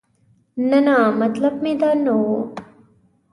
[0.69, 2.23] نه نه مطلب مې دا نه و.